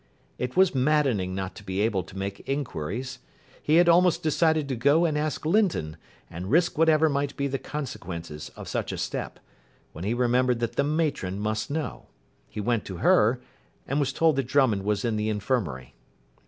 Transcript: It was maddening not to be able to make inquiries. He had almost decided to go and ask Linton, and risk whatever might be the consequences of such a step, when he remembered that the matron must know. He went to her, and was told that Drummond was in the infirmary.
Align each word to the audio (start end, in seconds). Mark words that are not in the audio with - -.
It 0.39 0.57
was 0.57 0.73
maddening 0.73 1.35
not 1.35 1.53
to 1.57 1.63
be 1.63 1.79
able 1.81 2.01
to 2.05 2.17
make 2.17 2.39
inquiries. 2.49 3.19
He 3.61 3.75
had 3.75 3.87
almost 3.87 4.23
decided 4.23 4.67
to 4.69 4.75
go 4.75 5.05
and 5.05 5.15
ask 5.15 5.45
Linton, 5.45 5.95
and 6.27 6.49
risk 6.49 6.75
whatever 6.75 7.07
might 7.07 7.37
be 7.37 7.45
the 7.45 7.59
consequences 7.59 8.49
of 8.55 8.67
such 8.67 8.91
a 8.91 8.97
step, 8.97 9.37
when 9.91 10.03
he 10.03 10.15
remembered 10.15 10.57
that 10.59 10.75
the 10.75 10.83
matron 10.83 11.39
must 11.39 11.69
know. 11.69 12.07
He 12.49 12.59
went 12.59 12.83
to 12.85 12.97
her, 12.97 13.41
and 13.87 13.99
was 13.99 14.11
told 14.11 14.37
that 14.37 14.47
Drummond 14.47 14.81
was 14.83 15.05
in 15.05 15.17
the 15.17 15.29
infirmary. 15.29 15.93